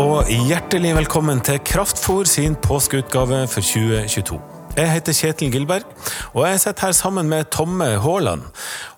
og 0.00 0.28
hjertelig 0.48 0.94
velkommen 0.96 1.42
til 1.44 1.58
Kraftfôr 1.68 2.24
sin 2.24 2.54
påskeutgave 2.56 3.42
for 3.50 3.60
2022. 3.60 4.38
Jeg 4.72 4.88
heter 4.88 5.12
Kjetil 5.12 5.50
Gilberg, 5.52 5.84
og 6.32 6.46
jeg 6.48 6.62
sitter 6.62 6.86
her 6.86 6.94
sammen 6.96 7.28
med 7.28 7.50
Tomme 7.52 7.90
Haaland. 8.00 8.46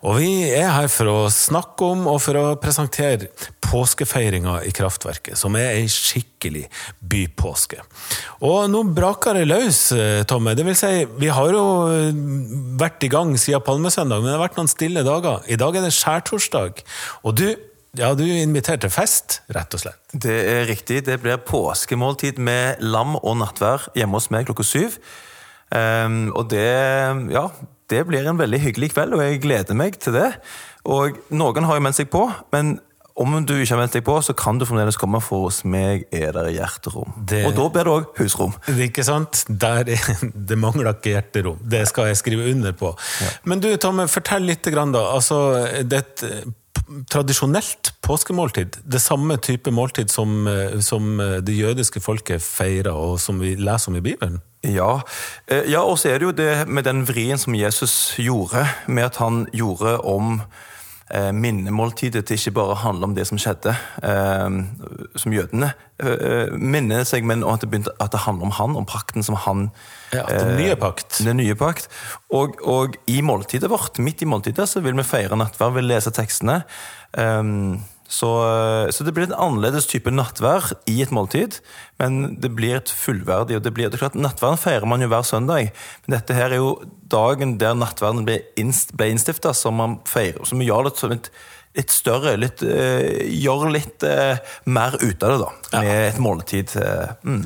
Og 0.07 0.21
vi 0.21 0.29
er 0.47 0.69
her 0.71 0.87
for 0.87 1.11
å 1.11 1.17
snakke 1.27 1.89
om 1.91 2.07
og 2.07 2.21
for 2.23 2.39
å 2.39 2.45
presentere 2.61 3.27
påskefeiringa 3.65 4.61
i 4.63 4.71
Kraftverket, 4.71 5.35
som 5.35 5.57
er 5.59 5.81
ei 5.81 5.91
skikkelig 5.91 6.63
bypåske. 7.03 7.81
Og 8.47 8.71
nå 8.71 8.85
braker 8.95 9.35
det 9.35 9.49
løs, 9.51 9.83
Tomme. 10.31 10.55
Det 10.55 10.63
vil 10.63 10.79
si, 10.79 10.93
vi 11.19 11.27
har 11.27 11.51
jo 11.51 11.65
vært 12.79 13.03
i 13.03 13.11
gang 13.11 13.35
siden 13.35 13.67
palmesøndag, 13.67 14.23
men 14.23 14.31
det 14.31 14.39
har 14.39 14.47
vært 14.47 14.63
noen 14.63 14.71
stille 14.71 15.03
dager. 15.03 15.43
I 15.51 15.59
dag 15.59 15.75
er 15.75 15.89
det 15.89 15.95
skjærtorsdag. 15.99 16.85
Og 17.27 17.35
du, 17.35 17.49
ja, 17.99 18.11
du 18.17 18.23
inviterte 18.25 18.87
til 18.87 18.93
fest, 18.93 19.39
rett 19.55 19.75
og 19.75 19.81
slett. 19.81 20.01
Det 20.11 20.35
er 20.35 20.65
riktig. 20.69 21.03
Det 21.07 21.19
blir 21.23 21.41
påskemåltid 21.45 22.41
med 22.43 22.83
lam 22.83 23.17
og 23.19 23.39
nattvær 23.41 23.89
hjemme 23.97 24.19
hos 24.19 24.31
meg 24.33 24.49
klokka 24.49 24.65
syv. 24.67 24.99
Um, 25.73 26.29
og 26.37 26.49
det, 26.53 26.65
ja, 27.33 27.45
det 27.91 28.05
blir 28.07 28.27
en 28.29 28.39
veldig 28.39 28.61
hyggelig 28.61 28.93
kveld, 28.93 29.15
og 29.17 29.23
jeg 29.25 29.43
gleder 29.43 29.77
meg 29.77 29.99
til 30.01 30.15
det. 30.17 30.31
Og 30.85 31.17
noen 31.33 31.67
har 31.67 31.79
jo 31.79 31.85
meldt 31.85 31.99
seg 31.99 32.11
på, 32.13 32.27
men 32.53 32.77
om 33.15 33.31
du 33.47 33.53
ikke 33.55 33.71
har 33.71 33.79
meldt 33.79 33.95
deg 33.95 34.03
på, 34.03 34.17
så 34.27 34.33
kan 34.35 34.57
du 34.59 34.65
fremdeles 34.67 34.97
komme, 34.99 35.21
for 35.23 35.47
hos 35.47 35.61
meg 35.63 36.03
er 36.13 36.35
det 36.35 36.57
hjerterom. 36.57 37.13
Det, 37.15 37.45
og 37.47 37.55
da 37.55 37.67
blir 37.71 37.87
det 37.87 37.93
òg 37.93 38.19
husrom. 38.19 38.51
Det 38.67 38.75
er 38.75 38.89
ikke 38.89 39.05
sant? 39.07 39.45
Der 39.47 39.87
er, 39.95 40.09
det 40.51 40.57
mangler 40.59 40.91
ikke 40.91 41.13
hjerterom. 41.13 41.61
Det 41.63 41.85
skal 41.87 42.11
jeg 42.11 42.19
skrive 42.19 42.49
under 42.51 42.75
på. 42.75 42.91
Ja. 43.23 43.31
Men 43.47 43.63
du, 43.63 43.71
Tomme, 43.79 44.09
fortell 44.11 44.43
litt, 44.49 44.67
da. 44.67 45.05
Altså, 45.15 45.39
det 45.87 46.01
er 46.01 46.03
et 46.03 46.53
tradisjonelt 47.11 47.93
påskemåltid. 48.05 48.77
Det 48.83 49.01
samme 49.01 49.37
type 49.37 49.71
måltid 49.73 50.11
som, 50.13 50.45
som 50.85 51.17
det 51.17 51.55
jødiske 51.57 52.01
folket 52.03 52.43
feirer, 52.43 52.93
og 52.93 53.19
som 53.19 53.39
vi 53.41 53.55
leser 53.57 53.91
om 53.91 53.97
i 53.99 54.05
Bibelen? 54.05 54.41
Ja, 54.65 55.01
eh, 55.47 55.65
ja 55.71 55.83
og 55.85 55.99
så 55.99 56.09
er 56.09 56.19
det 56.19 56.29
jo 56.29 56.35
det 56.35 56.67
med 56.67 56.87
den 56.87 57.05
vrien 57.07 57.37
som 57.37 57.55
Jesus 57.55 58.15
gjorde, 58.17 58.65
med 58.87 59.11
at 59.11 59.19
han 59.21 59.45
gjorde 59.53 59.97
om 60.01 60.39
eh, 60.41 60.45
minnemåltidet 61.13 62.25
til 62.25 62.39
ikke 62.39 62.55
bare 62.57 62.75
handle 62.81 63.05
om 63.05 63.15
det 63.15 63.27
som 63.29 63.37
skjedde, 63.37 63.75
eh, 64.01 64.55
som 65.21 65.35
jødene 65.35 65.69
eh, 66.01 66.53
minner 66.57 67.05
seg, 67.05 67.27
men 67.27 67.45
at 67.45 67.61
det, 67.61 67.69
begynte, 67.69 67.93
at 68.01 68.11
det 68.15 68.23
handler 68.25 68.49
om 68.49 68.55
han, 68.57 68.77
om 68.81 68.87
pakten 68.89 69.25
som 69.25 69.37
han 69.45 69.69
Ja, 70.13 70.23
Den 70.29 70.55
nye 70.57 70.75
pakt. 70.79 71.19
Den 71.25 71.37
nye 71.37 71.55
pakt. 71.59 71.89
Og, 72.33 72.57
og, 72.63 72.95
i 73.07 73.19
måltidet 73.21 73.69
vårt, 73.69 73.99
midt 73.99 74.21
i 74.21 74.29
måltidet, 74.29 74.69
så 74.69 74.81
vil 74.81 74.95
vi 74.97 75.03
feire 75.03 75.37
nattverd, 75.37 75.75
vil 75.75 75.89
lese 75.89 76.13
tekstene. 76.15 76.61
Um, 77.17 77.83
så, 78.07 78.29
så, 78.93 79.03
det 79.03 79.15
blir 79.15 79.25
en 79.25 79.37
annerledes 79.47 79.87
type 79.89 80.11
nattvær 80.13 80.67
i 80.89 80.99
et 81.01 81.13
måltid, 81.15 81.57
men 81.97 82.35
det 82.41 82.51
blir 82.53 82.77
et 82.77 82.91
fullverdig. 82.93 83.57
og 83.57 83.63
det 83.65 83.73
blir, 83.73 83.89
det 83.89 83.97
er 83.97 84.03
klart 84.05 84.19
Nattverden 84.19 84.61
feirer 84.61 84.85
man 84.89 85.01
jo 85.01 85.09
hver 85.09 85.25
søndag, 85.25 85.71
men 86.05 86.17
dette 86.17 86.37
her 86.37 86.53
er 86.53 86.61
jo 86.61 86.75
dagen 87.11 87.57
der 87.61 87.73
nattverden 87.77 88.27
ble, 88.27 88.39
innst, 88.61 88.93
innstifta, 88.93 89.55
som 89.57 89.79
man 89.81 89.99
feirer, 90.09 90.45
som 90.45 90.61
vi 90.61 90.69
gjør 90.69 90.89
det 90.89 90.95
som 91.01 91.15
et 91.15 91.31
litt 91.75 91.91
større, 91.93 92.35
litt, 92.39 92.63
uh, 92.63 93.03
gjør 93.27 93.67
litt 93.73 94.05
uh, 94.07 94.37
mer 94.71 94.95
ut 95.01 95.23
av 95.25 95.33
det, 95.33 95.37
da. 95.41 95.49
Med 95.75 95.89
ja. 95.89 95.95
et 96.09 96.19
måltid. 96.23 96.73
Uh, 96.79 97.13
mm. 97.27 97.41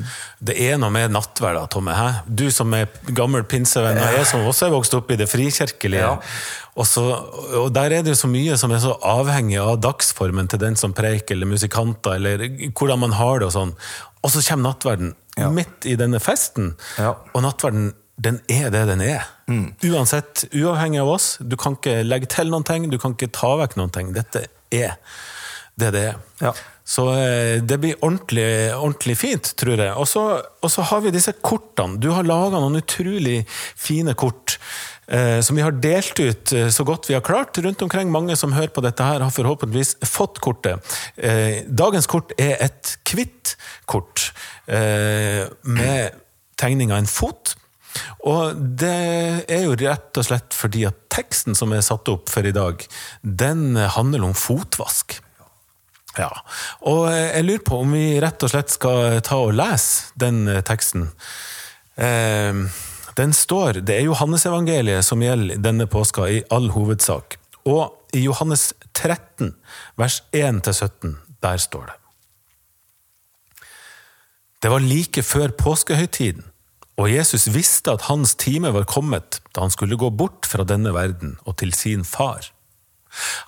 Det 0.50 0.56
er 0.68 0.80
noe 0.80 0.92
med 0.94 1.14
nattverd, 1.14 1.58
da, 1.58 1.66
Tomme. 1.70 1.96
Hæ? 1.96 2.08
Du 2.26 2.46
som 2.54 2.72
er 2.76 2.90
gammel 3.16 3.44
pinsevenn, 3.50 4.00
og 4.00 4.18
jeg 4.18 4.28
som 4.30 4.46
også 4.46 4.68
er 4.68 4.74
vokst 4.76 4.96
opp 4.98 5.10
i 5.10 5.18
det 5.20 5.28
frikirkelige. 5.30 6.06
Ja. 6.06 6.18
Og, 6.78 6.86
så, 6.86 7.04
og, 7.58 7.72
Der 7.74 7.96
er 7.96 8.04
det 8.06 8.14
jo 8.14 8.20
så 8.22 8.30
mye 8.30 8.58
som 8.60 8.72
er 8.72 8.82
så 8.82 8.94
avhengig 9.04 9.58
av 9.60 9.80
dagsformen 9.82 10.50
til 10.50 10.62
den 10.62 10.78
som 10.80 10.94
preiker, 10.96 11.34
eller 11.36 11.50
musikanter, 11.50 12.20
eller 12.20 12.46
hvordan 12.70 13.02
man 13.06 13.18
har 13.18 13.42
det. 13.42 13.50
Og 13.50 13.56
sånn. 13.56 13.74
Og 14.20 14.32
så 14.32 14.44
kommer 14.46 14.70
nattverden 14.70 15.14
ja. 15.40 15.50
midt 15.54 15.88
i 15.88 15.96
denne 15.98 16.20
festen, 16.22 16.74
og 17.00 17.42
nattverden 17.42 17.90
den 18.20 18.40
er 18.52 18.68
det 18.72 18.84
den 18.90 19.02
er. 19.04 19.28
Mm. 19.48 19.70
Uansett, 19.90 20.44
uavhengig 20.52 21.00
av 21.00 21.08
oss. 21.08 21.32
Du 21.40 21.56
kan 21.60 21.78
ikke 21.78 22.02
legge 22.04 22.28
til 22.30 22.52
noen 22.52 22.66
ting, 22.68 22.90
du 22.92 22.98
kan 23.00 23.16
ikke 23.16 23.32
ta 23.34 23.54
vekk 23.62 23.78
noen 23.80 23.94
ting. 23.94 24.12
Dette 24.16 24.46
er 24.70 24.98
det 25.80 25.90
det 25.94 26.04
er. 26.10 26.20
Ja. 26.42 26.52
Så 26.90 27.06
eh, 27.14 27.60
det 27.62 27.78
blir 27.80 27.98
ordentlig, 28.02 28.72
ordentlig 28.74 29.16
fint, 29.20 29.52
tror 29.60 29.78
jeg. 29.78 29.92
Og 29.94 30.08
så 30.72 30.86
har 30.90 31.04
vi 31.04 31.12
disse 31.14 31.36
kortene. 31.38 32.00
Du 32.02 32.10
har 32.14 32.26
laga 32.26 32.60
noen 32.60 32.80
utrolig 32.80 33.44
fine 33.78 34.16
kort. 34.18 34.58
Eh, 35.10 35.38
som 35.42 35.58
vi 35.58 35.64
har 35.64 35.74
delt 35.82 36.18
ut 36.20 36.52
eh, 36.54 36.68
så 36.70 36.86
godt 36.86 37.08
vi 37.10 37.16
har 37.16 37.24
klart 37.26 37.58
rundt 37.62 37.82
omkring. 37.86 38.10
Mange 38.12 38.36
som 38.38 38.56
hører 38.56 38.74
på 38.74 38.84
dette 38.84 39.06
her, 39.06 39.22
har 39.22 39.34
forhåpentligvis 39.34 39.96
fått 40.06 40.42
kortet. 40.42 40.98
Dagens 41.70 42.10
kort 42.10 42.34
er 42.40 42.58
et 42.66 42.96
hvitt 43.10 43.54
kort 43.90 44.30
med 44.66 46.20
tegning 46.60 46.92
av 46.92 47.00
en 47.00 47.10
fot 47.10 47.54
og 48.28 48.60
det 48.80 49.46
er 49.50 49.64
jo 49.64 49.78
rett 49.80 50.20
og 50.20 50.26
slett 50.26 50.56
fordi 50.56 50.84
at 50.88 50.98
teksten 51.12 51.56
som 51.58 51.72
er 51.74 51.84
satt 51.84 52.08
opp 52.12 52.30
for 52.32 52.46
i 52.46 52.54
dag, 52.54 52.84
den 53.22 53.74
handler 53.76 54.28
om 54.28 54.36
fotvask. 54.36 55.18
Ja, 56.18 56.30
og 56.90 57.06
jeg 57.12 57.46
lurer 57.46 57.64
på 57.66 57.80
om 57.84 57.94
vi 57.94 58.04
rett 58.22 58.42
og 58.42 58.52
slett 58.52 58.72
skal 58.72 59.20
ta 59.26 59.38
og 59.44 59.54
lese 59.56 60.10
den 60.18 60.42
teksten. 60.66 61.10
Eh, 61.94 62.64
den 63.18 63.32
står 63.34 63.80
Det 63.84 63.96
er 63.96 64.06
Johannesevangeliet 64.06 65.04
som 65.04 65.22
gjelder 65.22 65.60
denne 65.60 65.86
påska 65.90 66.28
i 66.30 66.42
all 66.50 66.70
hovedsak. 66.74 67.38
Og 67.68 68.16
i 68.16 68.24
Johannes 68.24 68.72
13, 68.94 69.54
vers 70.00 70.22
1-17, 70.32 71.16
der 71.42 71.58
står 71.60 71.90
det. 71.90 71.96
Det 74.60 74.70
var 74.70 74.84
like 74.84 75.22
før 75.24 75.52
påskehøytiden. 75.56 76.44
Og 77.00 77.08
Jesus 77.08 77.48
visste 77.48 77.94
at 77.94 78.08
hans 78.10 78.34
time 78.36 78.72
var 78.74 78.88
kommet 78.88 79.40
da 79.54 79.64
han 79.64 79.72
skulle 79.72 79.96
gå 79.96 80.10
bort 80.12 80.48
fra 80.48 80.66
denne 80.68 80.92
verden 80.92 81.38
og 81.48 81.56
til 81.62 81.72
sin 81.76 82.04
far. 82.04 82.50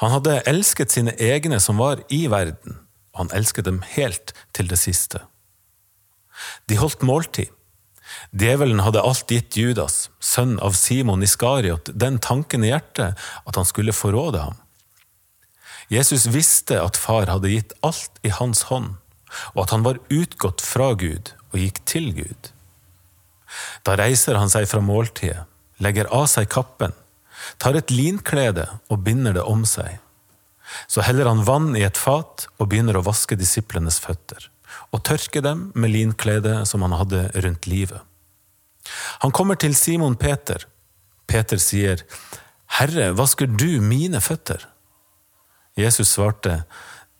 Han 0.01 0.15
hadde 0.15 0.41
elsket 0.49 0.95
sine 0.95 1.13
egne 1.21 1.61
som 1.63 1.79
var 1.79 2.01
i 2.11 2.25
verden, 2.33 2.79
og 3.13 3.27
han 3.27 3.35
elsket 3.37 3.69
dem 3.69 3.83
helt 3.95 4.33
til 4.57 4.71
det 4.73 4.81
siste. 4.81 5.21
De 6.67 6.79
holdt 6.81 7.05
måltid. 7.07 7.53
Djevelen 8.33 8.83
hadde 8.83 9.05
alt 9.05 9.31
gitt 9.31 9.57
Judas, 9.57 10.09
sønn 10.21 10.57
av 10.65 10.75
Simon 10.77 11.23
Iskariot, 11.23 11.93
den 11.93 12.19
tanken 12.25 12.65
i 12.65 12.73
hjertet 12.73 13.21
at 13.21 13.59
han 13.59 13.69
skulle 13.69 13.95
forråde 13.97 14.43
ham. 14.43 14.57
Jesus 15.93 16.27
visste 16.33 16.81
at 16.81 16.97
far 16.97 17.29
hadde 17.29 17.53
gitt 17.53 17.77
alt 17.85 18.17
i 18.25 18.33
hans 18.33 18.67
hånd, 18.73 18.97
og 19.53 19.65
at 19.67 19.77
han 19.77 19.85
var 19.85 20.01
utgått 20.13 20.65
fra 20.65 20.93
Gud 20.99 21.35
og 21.53 21.61
gikk 21.61 21.85
til 21.89 22.11
Gud. 22.17 22.53
Da 23.87 23.97
reiser 23.99 24.39
han 24.41 24.51
seg 24.53 24.69
fra 24.71 24.83
måltidet, 24.85 25.45
legger 25.83 26.11
av 26.15 26.29
seg 26.31 26.49
kappen, 26.53 26.95
tar 27.59 27.77
et 27.79 27.91
linklede 27.91 28.69
og 28.93 29.03
binder 29.07 29.37
det 29.37 29.45
om 29.49 29.65
seg. 29.69 29.99
Så 30.89 31.05
heller 31.05 31.29
han 31.29 31.45
vann 31.45 31.73
i 31.77 31.85
et 31.85 31.99
fat 31.99 32.47
og 32.59 32.71
begynner 32.71 32.97
å 32.97 33.05
vaske 33.05 33.37
disiplenes 33.37 33.99
føtter, 34.03 34.49
og 34.95 35.05
tørke 35.05 35.43
dem 35.45 35.71
med 35.75 35.93
linkledet 35.93 36.63
som 36.69 36.85
han 36.87 36.97
hadde 36.97 37.27
rundt 37.45 37.69
livet. 37.69 38.01
Han 39.23 39.35
kommer 39.35 39.59
til 39.61 39.77
Simon 39.79 40.17
Peter. 40.19 40.65
Peter 41.29 41.61
sier, 41.63 42.03
Herre, 42.79 43.13
vasker 43.17 43.47
du 43.47 43.81
mine 43.85 44.21
føtter? 44.21 44.65
Jesus 45.79 46.15
svarte, 46.17 46.65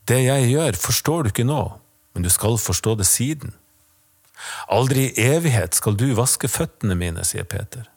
Det 0.05 0.19
jeg 0.25 0.49
gjør, 0.51 0.75
forstår 0.75 1.23
du 1.23 1.29
ikke 1.29 1.47
nå, 1.47 1.61
men 2.13 2.25
du 2.25 2.29
skal 2.29 2.57
forstå 2.59 2.97
det 2.99 3.05
siden. 3.07 3.53
Aldri 4.71 5.09
i 5.09 5.27
evighet 5.35 5.77
skal 5.77 5.97
du 5.99 6.09
vaske 6.17 6.49
føttene 6.51 6.97
mine, 6.99 7.25
sier 7.27 7.47
Peter. 7.47 7.89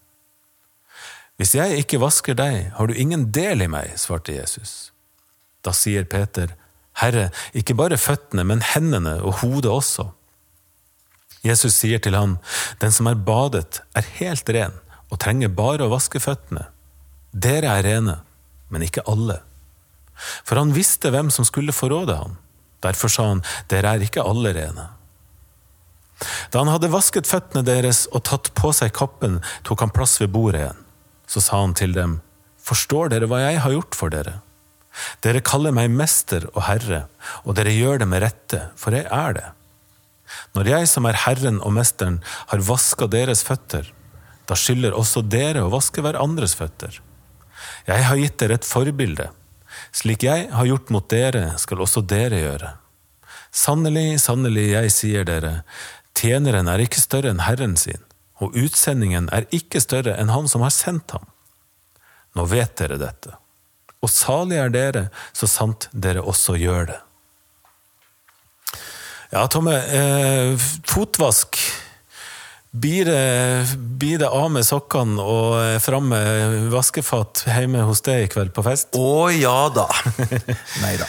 Hvis 1.37 1.55
jeg 1.57 1.83
ikke 1.83 2.01
vasker 2.01 2.37
deg, 2.37 2.71
har 2.77 2.89
du 2.89 2.97
ingen 2.97 3.29
del 3.35 3.65
i 3.67 3.69
meg, 3.69 3.97
svarte 4.01 4.37
Jesus. 4.37 4.91
Da 5.65 5.75
sier 5.77 6.07
Peter, 6.09 6.55
Herre, 6.97 7.29
ikke 7.53 7.77
bare 7.77 7.99
føttene, 8.01 8.47
men 8.49 8.65
hendene 8.65 9.19
og 9.21 9.43
hodet 9.43 9.73
også. 9.73 10.09
Jesus 11.45 11.77
sier 11.77 12.01
til 12.03 12.17
han, 12.17 12.39
Den 12.81 12.93
som 12.93 13.07
er 13.11 13.21
badet, 13.21 13.83
er 13.95 14.09
helt 14.17 14.49
ren 14.49 14.81
og 15.13 15.21
trenger 15.23 15.53
bare 15.53 15.87
å 15.87 15.93
vaske 15.93 16.21
føttene. 16.23 16.67
Dere 17.31 17.77
er 17.77 17.85
rene, 17.85 18.17
men 18.73 18.83
ikke 18.87 19.05
alle. 19.07 19.39
For 20.17 20.59
han 20.59 20.75
visste 20.75 21.13
hvem 21.13 21.29
som 21.31 21.47
skulle 21.47 21.77
forråde 21.77 22.17
ham. 22.17 22.39
Derfor 22.83 23.13
sa 23.13 23.29
han, 23.29 23.45
Dere 23.71 23.93
er 23.95 24.07
ikke 24.07 24.25
alle 24.25 24.55
rene. 24.57 24.89
Da 26.51 26.63
han 26.63 26.71
hadde 26.73 26.93
vasket 26.93 27.29
føttene 27.29 27.65
deres 27.67 28.07
og 28.13 28.25
tatt 28.29 28.53
på 28.57 28.73
seg 28.77 28.95
kappen, 28.97 29.41
tok 29.67 29.85
han 29.85 29.93
plass 29.95 30.17
ved 30.23 30.33
bordet 30.35 30.63
igjen. 30.63 30.83
Så 31.29 31.43
sa 31.45 31.61
han 31.61 31.77
til 31.77 31.97
dem, 31.97 32.21
Forstår 32.67 33.13
dere 33.13 33.29
hva 33.31 33.45
jeg 33.45 33.61
har 33.63 33.75
gjort 33.77 33.95
for 33.95 34.11
dere? 34.11 34.41
Dere 35.23 35.43
kaller 35.45 35.75
meg 35.77 35.93
mester 35.93 36.49
og 36.55 36.65
herre, 36.67 37.05
og 37.45 37.55
dere 37.59 37.75
gjør 37.75 38.01
det 38.03 38.09
med 38.11 38.25
rette, 38.25 38.63
for 38.81 38.97
jeg 38.97 39.07
er 39.13 39.37
det. 39.37 39.47
Når 40.57 40.71
jeg 40.73 40.89
som 40.91 41.07
er 41.07 41.19
Herren 41.27 41.61
og 41.63 41.75
Mesteren 41.77 42.17
har 42.51 42.65
vaska 42.67 43.07
deres 43.13 43.45
føtter, 43.47 43.93
da 44.47 44.57
skylder 44.59 44.97
også 44.97 45.23
dere 45.27 45.63
å 45.67 45.71
vaske 45.71 46.03
hverandres 46.03 46.57
føtter. 46.59 46.99
Jeg 47.87 48.07
har 48.09 48.19
gitt 48.19 48.39
dere 48.43 48.59
et 48.59 48.67
forbilde. 48.67 49.29
Slik 49.95 50.25
jeg 50.27 50.49
har 50.51 50.67
gjort 50.67 50.91
mot 50.95 51.07
dere, 51.11 51.53
skal 51.61 51.83
også 51.85 52.03
dere 52.03 52.41
gjøre. 52.43 52.73
Sannelig, 53.57 54.19
sannelig, 54.21 54.67
jeg 54.75 54.93
sier 54.93 55.27
dere, 55.29 55.61
tjeneren 56.17 56.69
er 56.73 56.83
ikke 56.83 57.03
større 57.03 57.33
enn 57.33 57.45
Herren 57.47 57.77
sin, 57.81 58.03
og 58.43 58.57
utsendingen 58.59 59.31
er 59.33 59.49
ikke 59.55 59.81
større 59.81 60.17
enn 60.21 60.33
Han 60.33 60.49
som 60.49 60.65
har 60.67 60.75
sendt 60.75 61.17
ham. 61.17 61.25
Nå 62.37 62.45
vet 62.51 62.77
dere 62.77 62.99
dette, 63.01 63.37
og 64.05 64.13
salig 64.13 64.61
er 64.61 64.73
dere, 64.73 65.09
så 65.33 65.49
sant 65.49 65.89
dere 65.93 66.25
også 66.25 66.59
gjør 66.61 66.93
det. 66.93 67.01
Ja, 69.33 69.47
Tomme, 69.51 69.75
eh, 69.75 70.55
fotvask. 70.87 71.59
Blir 72.77 73.09
det, 74.19 74.27
av 74.29 74.51
med 74.53 74.67
sokkene 74.67 75.23
og 75.23 75.55
eh, 75.63 75.79
fram 75.81 76.11
med 76.13 76.69
vaskefat 76.73 77.47
hjemme 77.49 77.87
hos 77.89 78.05
deg 78.05 78.27
i 78.27 78.29
kveld 78.31 78.53
på 78.55 78.65
fest? 78.67 78.99
Å 79.01 79.31
ja 79.33 79.71
da. 79.73 79.87
Nei 80.85 80.93
da. 81.01 81.09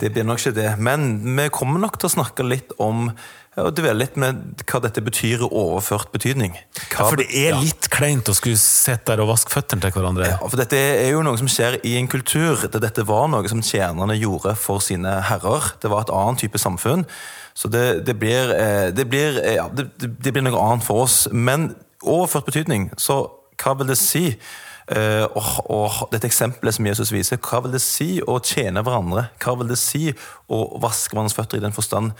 Det 0.00 0.10
blir 0.10 0.26
nok 0.26 0.42
ikke 0.42 0.56
det. 0.58 0.72
Men 0.82 1.22
vi 1.38 1.46
kommer 1.54 1.82
nok 1.82 2.00
til 2.00 2.10
å 2.10 2.14
snakke 2.16 2.46
litt 2.46 2.74
om 2.82 3.12
og 3.56 3.74
dvele 3.76 4.00
litt 4.00 4.16
med 4.18 4.62
hva 4.66 4.80
dette 4.82 5.02
betyr 5.04 5.44
i 5.44 5.48
overført 5.48 6.10
betydning. 6.14 6.56
Hva, 6.90 7.04
Ja, 7.04 7.08
for 7.08 7.16
det 7.16 7.28
er 7.30 7.52
Ja. 7.52 7.60
litt 7.60 7.88
kleint 7.90 8.28
å 8.28 8.34
skulle 8.34 8.58
sitte 8.58 9.06
der 9.06 9.22
og 9.22 9.28
vaske 9.28 9.50
føttene 9.50 9.80
til 9.80 9.90
hverandre. 9.92 10.26
Ja, 10.26 10.38
for 10.38 10.56
dette 10.56 10.74
er 10.74 11.10
jo 11.12 11.22
noe 11.22 11.38
som 11.38 11.46
skjer 11.46 11.78
i 11.84 11.96
en 11.98 12.08
kultur. 12.08 12.56
der 12.68 12.80
Dette 12.80 13.06
var 13.06 13.28
noe 13.28 13.48
som 13.48 13.62
tjenerne 13.62 14.18
gjorde 14.18 14.56
for 14.56 14.80
sine 14.80 15.22
herrer. 15.22 15.72
Det 15.80 15.90
var 15.90 16.00
et 16.02 16.10
annet 16.10 16.38
type 16.38 16.58
samfunn. 16.58 17.06
Så 17.54 17.70
det, 17.70 18.04
det, 18.04 18.18
blir, 18.18 18.50
eh, 18.50 18.90
det, 18.90 19.08
blir, 19.08 19.38
eh, 19.38 19.54
ja, 19.54 19.68
det, 19.68 19.96
det 19.98 20.22
det 20.22 20.32
blir 20.32 20.42
noe 20.42 20.58
annet 20.58 20.84
for 20.84 21.04
oss. 21.04 21.28
Men 21.30 21.76
overført 22.02 22.46
betydning, 22.46 22.90
så 22.98 23.30
hva 23.62 23.76
vil 23.78 23.86
det 23.86 23.98
si? 23.98 24.36
Uh, 24.84 25.24
og, 25.32 25.70
og 25.70 26.08
dette 26.12 26.26
eksempelet 26.28 26.74
som 26.74 26.84
Jesus 26.84 27.10
viser, 27.10 27.38
hva 27.40 27.62
vil 27.64 27.72
det 27.72 27.80
si 27.80 28.20
å 28.20 28.36
tjene 28.44 28.82
hverandre? 28.84 29.30
Hva 29.40 29.54
vil 29.56 29.70
det 29.70 29.78
si 29.80 30.12
å 30.52 30.58
vaske 30.78 31.14
hverandres 31.14 31.32
føtter 31.38 31.56
i 31.56 31.64
den 31.64 31.72
forstand 31.72 32.12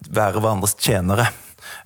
være 0.00 0.40
hverandres 0.40 0.76
tjenere? 0.78 1.28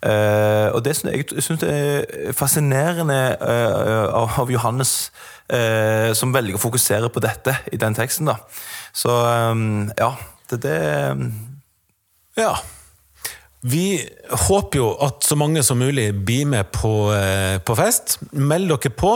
Uh, 0.00 0.72
og 0.72 0.80
det 0.84 0.94
synes 0.96 1.12
jeg, 1.12 1.42
synes 1.44 1.60
det 1.60 1.70
er 1.72 2.32
fascinerende 2.36 3.36
uh, 3.40 4.08
av, 4.22 4.50
Johannes, 4.50 5.12
uh, 5.52 6.12
som 6.16 6.32
velger 6.32 6.56
å 6.56 6.62
fokusere 6.62 7.10
på 7.12 7.22
dette 7.24 7.58
i 7.72 7.80
den 7.80 7.96
teksten. 7.96 8.30
da. 8.32 8.38
Så 8.96 9.12
um, 9.52 9.90
ja, 9.98 10.14
det, 10.50 10.62
det 10.64 10.76
Ja. 12.40 12.54
Vi 13.60 14.00
håper 14.48 14.78
jo 14.78 14.86
at 15.04 15.26
så 15.26 15.36
mange 15.36 15.60
som 15.64 15.76
mulig 15.82 16.06
blir 16.24 16.46
med 16.48 16.70
på, 16.72 17.12
eh, 17.12 17.58
på 17.60 17.74
fest. 17.76 18.16
Meld 18.32 18.70
dere 18.72 18.88
på. 18.88 19.10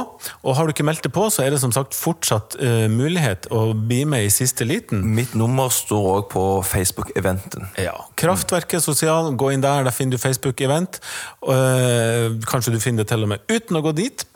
Og 0.44 0.56
har 0.56 0.67
du 0.67 0.75
ikke 0.75 0.85
meldt 0.85 1.06
deg 1.06 1.14
på, 1.17 1.31
så 1.32 1.46
er 1.46 1.55
det 1.55 1.62
som 1.62 1.73
sagt 1.73 1.96
fortsatt 1.96 2.58
eh, 2.61 2.85
mulighet 2.93 3.49
å 3.49 3.73
bli 3.73 4.02
med 4.05 4.26
i 4.26 4.32
siste 4.35 4.67
liten. 4.69 5.00
Mitt 5.17 5.32
nummer 5.32 5.73
står 5.73 6.08
òg 6.11 6.26
på 6.35 6.43
Facebook-eventen. 6.61 7.70
Ja. 7.81 7.96
Kraftverket 8.20 8.85
sosial, 8.85 9.32
gå 9.32 9.49
inn 9.55 9.64
der, 9.64 9.87
der 9.87 9.96
finner 9.96 10.19
du 10.19 10.20
Facebook-event. 10.20 11.00
Eh, 11.49 12.37
kanskje 12.44 12.75
du 12.75 12.81
finner 12.85 13.05
det 13.05 13.14
til 13.14 13.25
og 13.25 13.32
med 13.32 13.49
uten 13.49 13.81
å 13.81 13.82
gå 13.87 13.94
dit. 13.97 14.26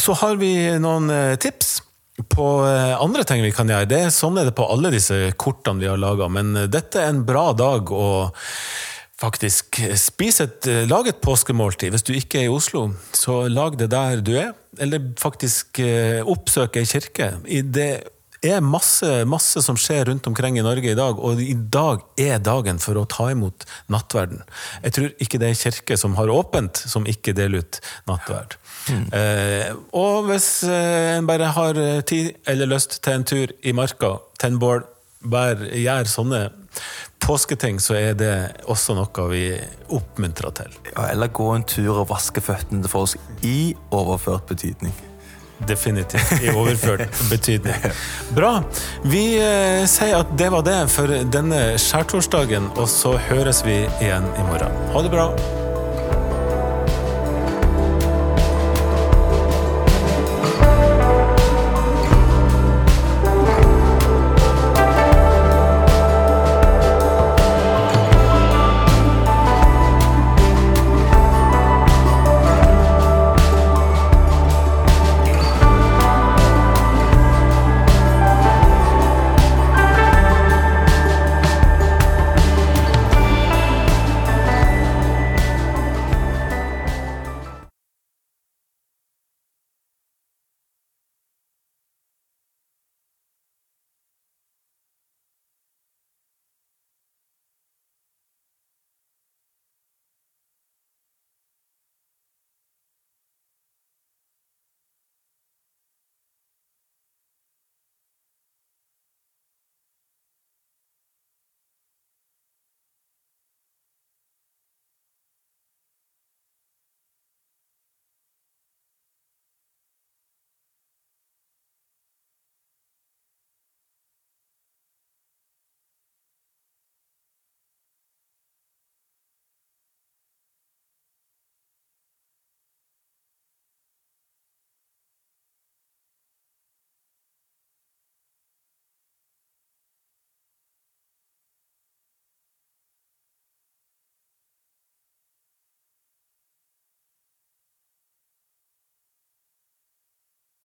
Så 0.00 0.16
har 0.22 0.40
vi 0.40 0.54
noen 0.80 1.12
eh, 1.12 1.34
tips 1.36 1.82
på 2.32 2.46
andre 3.02 3.24
ting 3.26 3.40
vi 3.42 3.52
kan 3.52 3.68
gjøre. 3.68 3.88
Det 3.88 4.00
er 4.06 4.10
Sånn 4.14 4.36
er 4.38 4.46
det 4.46 4.56
på 4.56 4.64
alle 4.70 4.92
disse 4.94 5.16
kortene 5.40 5.80
vi 5.82 5.88
har 5.90 6.00
laga, 6.00 6.28
men 6.30 6.54
dette 6.70 7.00
er 7.00 7.10
en 7.10 7.22
bra 7.26 7.50
dag 7.56 7.88
å 7.92 8.06
faktisk 9.22 9.78
spise 10.00 10.48
et, 10.48 10.66
lag 10.90 11.02
lage 11.02 11.14
et 11.14 11.22
påskemåltid. 11.22 11.90
Hvis 11.94 12.06
du 12.06 12.12
ikke 12.16 12.42
er 12.42 12.48
i 12.48 12.52
Oslo, 12.52 12.90
så 13.14 13.46
lag 13.48 13.78
det 13.78 13.90
der 13.92 14.22
du 14.24 14.34
er. 14.36 14.52
Eller 14.80 15.12
faktisk 15.20 15.78
eh, 15.82 16.22
oppsøk 16.26 16.76
ei 16.80 16.88
kirke. 16.88 17.34
Det 17.46 17.90
er 18.42 18.62
masse, 18.64 19.06
masse 19.28 19.62
som 19.62 19.78
skjer 19.78 20.08
rundt 20.08 20.26
omkring 20.26 20.58
i 20.58 20.64
Norge 20.64 20.90
i 20.90 20.98
dag, 20.98 21.18
og 21.18 21.40
i 21.40 21.54
dag 21.54 22.02
er 22.18 22.40
dagen 22.42 22.80
for 22.82 22.98
å 22.98 23.04
ta 23.06 23.28
imot 23.30 23.66
nattverden. 23.92 24.42
Jeg 24.82 24.96
tror 24.96 25.12
ikke 25.22 25.40
det 25.42 25.50
er 25.52 25.60
kirke 25.60 25.98
som 26.00 26.16
har 26.18 26.32
åpent, 26.32 26.82
som 26.90 27.06
ikke 27.06 27.36
deler 27.38 27.62
ut 27.62 27.78
nattverd. 28.10 28.58
Eh, 28.90 29.68
og 29.94 30.26
hvis 30.26 30.48
eh, 30.66 31.18
en 31.18 31.28
bare 31.28 31.52
har 31.54 31.78
eh, 31.78 32.00
tid 32.02 32.32
eller 32.50 32.72
lyst 32.72 32.98
til 33.04 33.14
en 33.14 33.28
tur 33.28 33.52
i 33.62 33.74
marka, 33.76 34.16
tenn 34.42 34.58
bål, 34.62 34.82
bær, 35.22 35.62
gjør 35.70 36.10
sånne 36.10 36.42
påsketing, 37.22 37.80
så 37.80 37.96
er 37.98 38.18
det 38.18 38.34
også 38.70 38.96
noe 38.98 39.28
vi 39.30 39.46
oppmuntrer 39.94 40.54
til. 40.62 40.74
Ja, 40.92 41.08
eller 41.12 41.32
gå 41.32 41.48
en 41.54 41.66
tur 41.68 42.02
og 42.02 42.10
vaske 42.10 42.42
føttene 42.44 42.82
til 42.82 42.92
folk 42.92 43.46
i 43.46 43.72
overført 43.94 44.46
betydning. 44.50 44.94
Definitivt. 45.68 46.42
I 46.42 46.50
overført 46.50 47.06
betydning. 47.30 47.88
Bra. 48.34 48.56
Vi 49.06 49.24
eh, 49.38 49.84
sier 49.86 50.18
at 50.24 50.34
det 50.38 50.50
var 50.54 50.66
det 50.66 50.78
for 50.90 51.14
denne 51.30 51.64
skjærtorsdagen, 51.78 52.72
og 52.74 52.90
så 52.90 53.16
høres 53.30 53.62
vi 53.66 53.84
igjen 53.86 54.26
i 54.34 54.46
morgen. 54.50 54.86
Ha 54.94 55.06
det 55.06 55.14
bra. 55.14 55.61